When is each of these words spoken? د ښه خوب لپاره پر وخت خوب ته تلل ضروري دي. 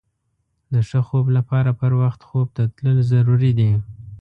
د 0.73 0.75
ښه 0.87 0.99
خوب 1.07 1.25
لپاره 1.37 1.71
پر 1.79 1.91
وخت 2.01 2.21
خوب 2.27 2.47
ته 2.55 2.63
تلل 2.75 2.97
ضروري 3.11 3.51
دي. 3.59 3.71